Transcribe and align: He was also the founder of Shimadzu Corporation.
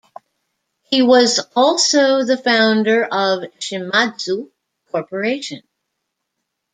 He 0.81 1.03
was 1.03 1.37
also 1.55 2.23
the 2.23 2.35
founder 2.35 3.03
of 3.05 3.43
Shimadzu 3.59 4.49
Corporation. 4.89 5.61